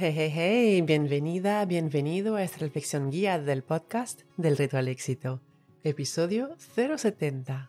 Hey, 0.00 0.14
hey, 0.14 0.32
hey, 0.32 0.82
bienvenida, 0.82 1.64
bienvenido 1.64 2.36
a 2.36 2.44
esta 2.44 2.58
reflexión 2.58 3.10
guía 3.10 3.40
del 3.40 3.64
podcast 3.64 4.20
del 4.36 4.56
reto 4.56 4.78
al 4.78 4.86
éxito, 4.86 5.40
episodio 5.82 6.54
070. 6.76 7.68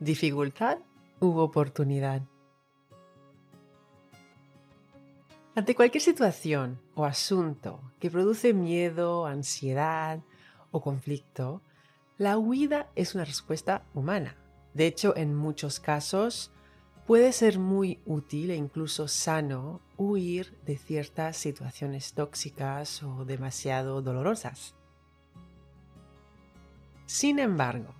Dificultad 0.00 0.78
u 1.20 1.36
oportunidad. 1.36 2.22
Ante 5.54 5.74
cualquier 5.74 6.02
situación 6.02 6.80
o 6.94 7.04
asunto 7.04 7.92
que 8.00 8.10
produce 8.10 8.54
miedo, 8.54 9.26
ansiedad 9.26 10.20
o 10.70 10.80
conflicto, 10.80 11.60
la 12.16 12.38
huida 12.38 12.88
es 12.94 13.14
una 13.14 13.26
respuesta 13.26 13.84
humana. 13.92 14.38
De 14.72 14.86
hecho, 14.86 15.14
en 15.14 15.34
muchos 15.34 15.78
casos, 15.78 16.53
Puede 17.06 17.32
ser 17.32 17.58
muy 17.58 17.98
útil 18.06 18.50
e 18.50 18.56
incluso 18.56 19.08
sano 19.08 19.82
huir 19.98 20.56
de 20.64 20.78
ciertas 20.78 21.36
situaciones 21.36 22.14
tóxicas 22.14 23.02
o 23.02 23.26
demasiado 23.26 24.00
dolorosas. 24.00 24.74
Sin 27.04 27.38
embargo, 27.38 27.94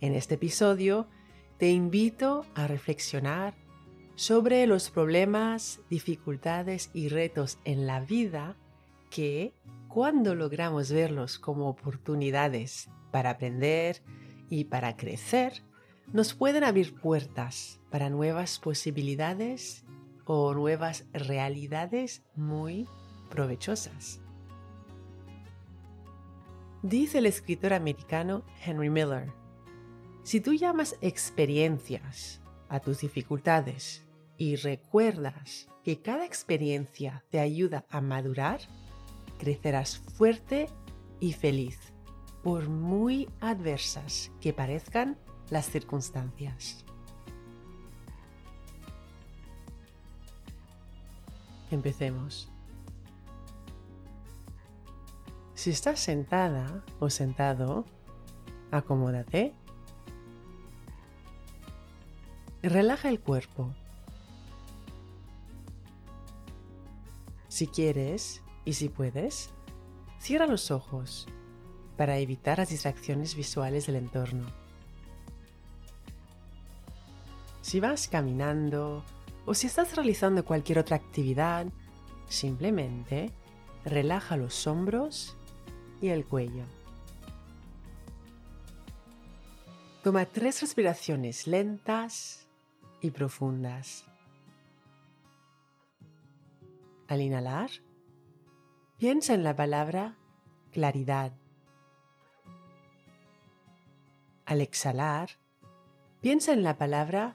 en 0.00 0.14
este 0.14 0.36
episodio 0.36 1.06
te 1.58 1.70
invito 1.70 2.46
a 2.54 2.66
reflexionar 2.66 3.54
sobre 4.14 4.66
los 4.66 4.88
problemas, 4.88 5.80
dificultades 5.90 6.90
y 6.94 7.10
retos 7.10 7.58
en 7.64 7.86
la 7.86 8.00
vida 8.00 8.56
que, 9.10 9.52
cuando 9.88 10.34
logramos 10.34 10.90
verlos 10.90 11.38
como 11.38 11.68
oportunidades 11.68 12.88
para 13.10 13.30
aprender 13.30 14.02
y 14.48 14.64
para 14.64 14.96
crecer, 14.96 15.62
nos 16.12 16.34
pueden 16.34 16.64
abrir 16.64 16.94
puertas 16.94 17.80
para 17.90 18.10
nuevas 18.10 18.58
posibilidades 18.58 19.84
o 20.24 20.54
nuevas 20.54 21.04
realidades 21.12 22.22
muy 22.34 22.88
provechosas. 23.30 24.20
Dice 26.82 27.18
el 27.18 27.26
escritor 27.26 27.72
americano 27.72 28.44
Henry 28.64 28.90
Miller, 28.90 29.32
si 30.22 30.40
tú 30.40 30.54
llamas 30.54 30.96
experiencias 31.00 32.40
a 32.68 32.80
tus 32.80 33.00
dificultades 33.00 34.04
y 34.36 34.56
recuerdas 34.56 35.68
que 35.84 36.00
cada 36.00 36.24
experiencia 36.24 37.24
te 37.30 37.40
ayuda 37.40 37.84
a 37.90 38.00
madurar, 38.00 38.60
crecerás 39.38 39.98
fuerte 39.98 40.68
y 41.20 41.32
feliz, 41.32 41.78
por 42.42 42.68
muy 42.68 43.28
adversas 43.40 44.32
que 44.40 44.52
parezcan 44.52 45.18
las 45.50 45.68
circunstancias. 45.70 46.84
Empecemos. 51.70 52.48
Si 55.54 55.70
estás 55.70 55.98
sentada 56.00 56.84
o 57.00 57.10
sentado, 57.10 57.84
acomódate. 58.70 59.52
Relaja 62.62 63.08
el 63.08 63.20
cuerpo. 63.20 63.74
Si 67.48 67.66
quieres 67.66 68.42
y 68.64 68.74
si 68.74 68.88
puedes, 68.88 69.50
cierra 70.18 70.46
los 70.46 70.70
ojos 70.70 71.26
para 71.96 72.18
evitar 72.18 72.58
las 72.58 72.68
distracciones 72.68 73.34
visuales 73.34 73.86
del 73.86 73.96
entorno. 73.96 74.65
Si 77.66 77.80
vas 77.80 78.06
caminando 78.06 79.02
o 79.44 79.52
si 79.52 79.66
estás 79.66 79.96
realizando 79.96 80.44
cualquier 80.44 80.78
otra 80.78 80.94
actividad, 80.94 81.66
simplemente 82.28 83.32
relaja 83.84 84.36
los 84.36 84.68
hombros 84.68 85.36
y 86.00 86.10
el 86.10 86.24
cuello. 86.26 86.64
Toma 90.04 90.26
tres 90.26 90.60
respiraciones 90.60 91.48
lentas 91.48 92.46
y 93.00 93.10
profundas. 93.10 94.04
Al 97.08 97.20
inhalar, 97.20 97.70
piensa 98.96 99.34
en 99.34 99.42
la 99.42 99.56
palabra 99.56 100.16
claridad. 100.70 101.32
Al 104.44 104.60
exhalar, 104.60 105.30
piensa 106.20 106.52
en 106.52 106.62
la 106.62 106.78
palabra 106.78 107.34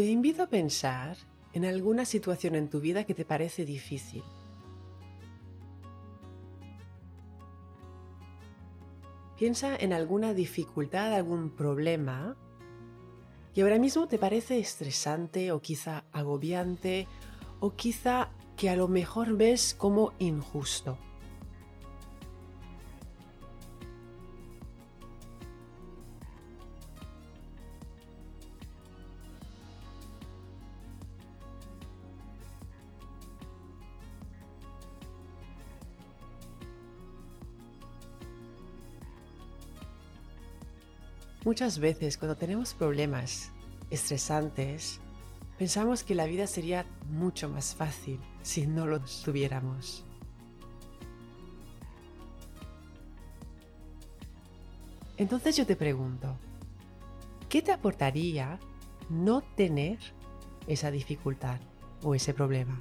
Te 0.00 0.06
invito 0.06 0.44
a 0.44 0.46
pensar 0.46 1.18
en 1.52 1.66
alguna 1.66 2.06
situación 2.06 2.54
en 2.54 2.70
tu 2.70 2.80
vida 2.80 3.04
que 3.04 3.12
te 3.12 3.26
parece 3.26 3.66
difícil. 3.66 4.22
Piensa 9.36 9.76
en 9.76 9.92
alguna 9.92 10.32
dificultad, 10.32 11.12
algún 11.12 11.50
problema 11.50 12.34
que 13.54 13.60
ahora 13.60 13.78
mismo 13.78 14.08
te 14.08 14.16
parece 14.16 14.58
estresante 14.58 15.52
o 15.52 15.60
quizá 15.60 16.04
agobiante 16.12 17.06
o 17.60 17.74
quizá 17.74 18.30
que 18.56 18.70
a 18.70 18.76
lo 18.76 18.88
mejor 18.88 19.36
ves 19.36 19.74
como 19.74 20.14
injusto. 20.18 20.96
Muchas 41.50 41.80
veces 41.80 42.16
cuando 42.16 42.36
tenemos 42.36 42.74
problemas 42.74 43.50
estresantes, 43.90 45.00
pensamos 45.58 46.04
que 46.04 46.14
la 46.14 46.26
vida 46.26 46.46
sería 46.46 46.86
mucho 47.08 47.48
más 47.48 47.74
fácil 47.74 48.20
si 48.40 48.68
no 48.68 48.86
lo 48.86 49.00
tuviéramos. 49.00 50.04
Entonces 55.16 55.56
yo 55.56 55.66
te 55.66 55.74
pregunto, 55.74 56.38
¿qué 57.48 57.62
te 57.62 57.72
aportaría 57.72 58.60
no 59.08 59.40
tener 59.40 59.98
esa 60.68 60.92
dificultad 60.92 61.58
o 62.04 62.14
ese 62.14 62.32
problema? 62.32 62.80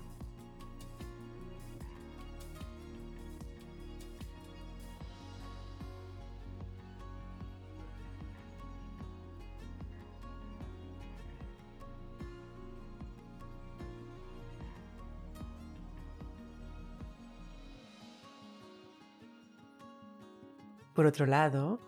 Por 21.00 21.06
otro 21.06 21.28
lado, 21.28 21.80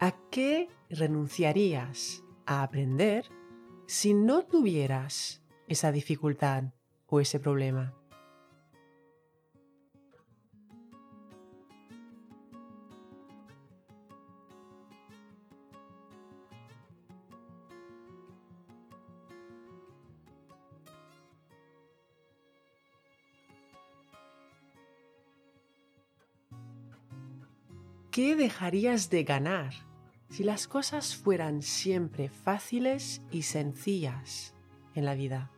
¿a 0.00 0.10
qué 0.32 0.68
renunciarías 0.88 2.24
a 2.44 2.64
aprender 2.64 3.26
si 3.86 4.12
no 4.12 4.42
tuvieras 4.42 5.40
esa 5.68 5.92
dificultad 5.92 6.64
o 7.06 7.20
ese 7.20 7.38
problema? 7.38 7.94
¿Qué 28.20 28.36
dejarías 28.36 29.08
de 29.08 29.24
ganar 29.24 29.72
si 30.28 30.44
las 30.44 30.68
cosas 30.68 31.16
fueran 31.16 31.62
siempre 31.62 32.28
fáciles 32.28 33.22
y 33.30 33.44
sencillas 33.44 34.54
en 34.94 35.06
la 35.06 35.14
vida? 35.14 35.50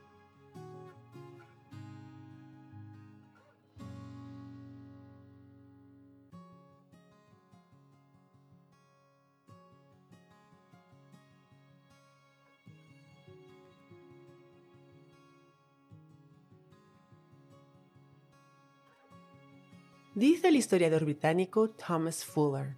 Dice 20.15 20.49
el 20.49 20.57
historiador 20.57 21.07
británico 21.07 21.71
Thomas 21.71 22.23
Fuller, 22.23 22.77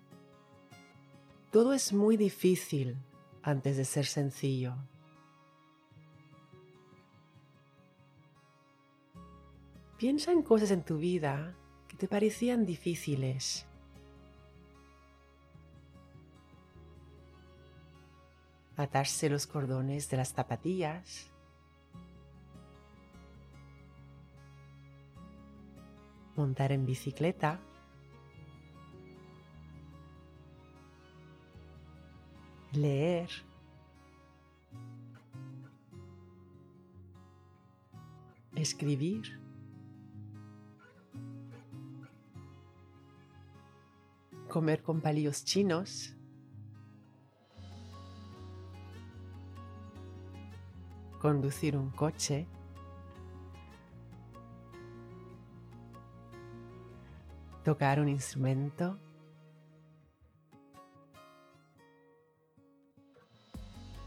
todo 1.50 1.72
es 1.72 1.92
muy 1.92 2.16
difícil 2.16 2.96
antes 3.42 3.76
de 3.76 3.84
ser 3.84 4.06
sencillo. 4.06 4.76
Piensa 9.98 10.30
en 10.30 10.42
cosas 10.42 10.70
en 10.70 10.84
tu 10.84 10.98
vida 10.98 11.56
que 11.88 11.96
te 11.96 12.06
parecían 12.06 12.64
difíciles. 12.64 13.66
Atarse 18.76 19.28
los 19.28 19.48
cordones 19.48 20.08
de 20.08 20.18
las 20.18 20.32
zapatillas. 20.32 21.33
Montar 26.36 26.72
en 26.72 26.86
bicicleta. 26.86 27.60
Leer. 32.72 33.30
Escribir. 38.56 39.44
comer 44.54 44.84
con 44.84 45.00
palillos 45.00 45.44
chinos, 45.44 46.14
conducir 51.20 51.76
un 51.76 51.90
coche, 51.90 52.46
tocar 57.64 57.98
un 57.98 58.08
instrumento, 58.08 58.98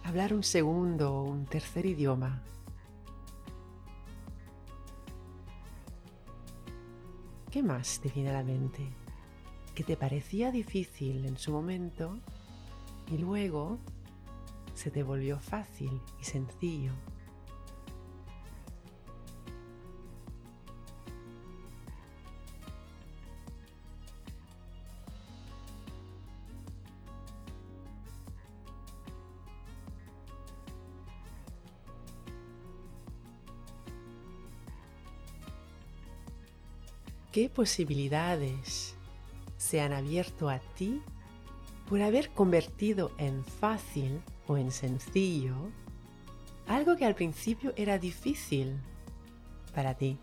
hablar 0.04 0.34
un 0.34 0.44
segundo 0.44 1.14
o 1.14 1.24
un 1.24 1.46
tercer 1.46 1.86
idioma. 1.86 2.42
¿Qué 7.52 7.64
más 7.64 8.00
te 8.00 8.10
viene 8.10 8.30
a 8.30 8.34
la 8.34 8.44
mente? 8.44 8.88
que 9.78 9.84
te 9.84 9.96
parecía 9.96 10.52
difícil 10.52 11.24
en 11.28 11.38
su 11.38 11.52
momento 11.52 12.18
y 13.12 13.20
luego 13.20 13.78
se 14.74 14.90
te 14.90 15.04
volvió 15.04 15.40
fácil 15.40 16.02
y 16.20 16.24
sencillo. 16.24 16.94
¿Qué 37.32 37.50
posibilidades 37.50 38.96
se 39.58 39.82
han 39.82 39.94
abierto 39.94 40.50
a 40.50 40.60
ti 40.60 41.02
por 41.90 42.02
haber 42.02 42.30
convertido 42.30 43.12
en 43.18 43.44
fácil 43.44 44.22
o 44.48 44.58
en 44.58 44.72
sencillo 44.72 45.56
algo 46.68 46.98
que 46.98 47.06
al 47.06 47.16
principio 47.16 47.74
era 47.78 47.98
difícil 47.98 48.78
para 49.74 49.94
ti. 49.94 50.18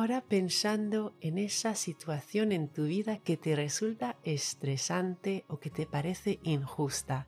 Ahora 0.00 0.22
pensando 0.22 1.14
en 1.20 1.36
esa 1.36 1.74
situación 1.74 2.52
en 2.52 2.68
tu 2.68 2.84
vida 2.84 3.18
que 3.18 3.36
te 3.36 3.54
resulta 3.54 4.16
estresante 4.22 5.44
o 5.46 5.60
que 5.60 5.68
te 5.68 5.84
parece 5.84 6.40
injusta, 6.42 7.26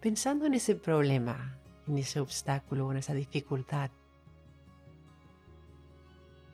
pensando 0.00 0.46
en 0.46 0.54
ese 0.54 0.76
problema, 0.76 1.58
en 1.86 1.98
ese 1.98 2.20
obstáculo, 2.20 2.90
en 2.90 2.96
esa 2.96 3.12
dificultad, 3.12 3.90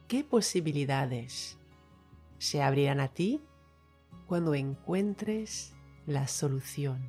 ¿qué 0.09 0.25
posibilidades 0.25 1.59
se 2.39 2.61
abrirán 2.61 2.99
a 2.99 3.07
ti 3.07 3.41
cuando 4.27 4.57
encuentres 4.57 5.75
la 6.07 6.27
solución 6.27 7.09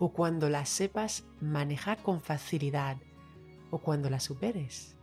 o 0.00 0.12
cuando 0.12 0.50
la 0.50 0.66
sepas 0.66 1.22
manejar 1.40 2.02
con 2.02 2.20
facilidad 2.20 2.96
o 3.70 3.78
cuando 3.78 4.10
la 4.10 4.18
superes? 4.18 4.96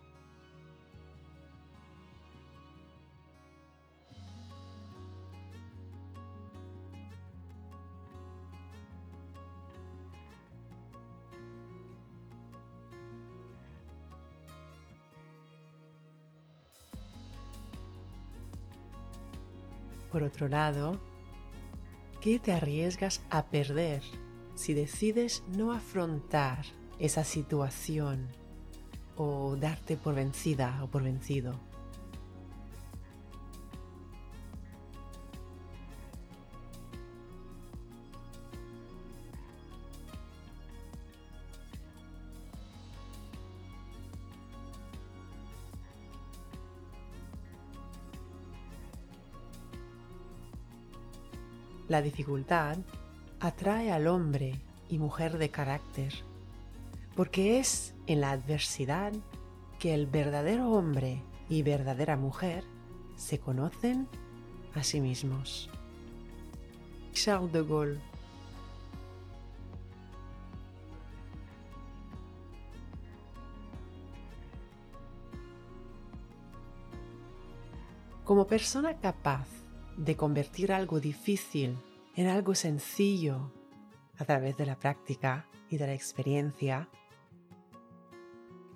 Por 20.14 20.22
otro 20.22 20.48
lado, 20.48 21.00
¿qué 22.22 22.38
te 22.38 22.54
arriesgas 22.54 23.24
a 23.32 23.48
perder 23.48 24.04
si 24.54 24.76
decides 24.76 25.44
no 25.58 25.74
afrontar 25.74 26.66
esa 27.00 27.24
situación 27.24 28.28
o 29.16 29.56
darte 29.56 29.98
por 29.98 30.14
vencida 30.14 30.84
o 30.84 30.88
por 30.88 31.02
vencido? 31.02 31.73
La 51.94 52.02
dificultad 52.02 52.80
atrae 53.40 53.92
al 53.92 54.08
hombre 54.08 54.60
y 54.90 54.98
mujer 54.98 55.38
de 55.38 55.52
carácter, 55.52 56.12
porque 57.16 57.60
es 57.60 57.94
en 58.08 58.20
la 58.20 58.32
adversidad 58.32 59.14
que 59.78 59.94
el 59.94 60.08
verdadero 60.08 60.72
hombre 60.72 61.22
y 61.50 61.62
verdadera 61.62 62.18
mujer 62.18 62.64
se 63.16 63.38
conocen 63.38 64.08
a 64.74 64.82
sí 64.82 65.02
mismos. 65.02 65.70
Charles 67.12 67.54
de 67.54 67.62
Gaulle 67.62 68.02
Como 78.24 78.48
persona 78.48 78.98
capaz 78.98 79.63
de 79.98 80.16
convertir 80.16 80.72
algo 80.72 81.00
difícil 81.00 81.78
en 82.16 82.28
algo 82.28 82.56
sencillo 82.56 83.52
a 84.18 84.26
través 84.26 84.58
de 84.58 84.66
la 84.66 84.78
práctica 84.78 85.48
y 85.70 85.78
de 85.78 85.88
la 85.88 85.94
experiencia, 85.94 86.90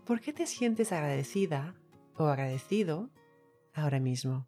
¿por 0.05 0.19
qué 0.19 0.33
te 0.33 0.47
sientes 0.47 0.91
agradecida 0.91 1.75
o 2.15 2.25
agradecido 2.25 3.09
ahora 3.73 3.99
mismo? 3.99 4.47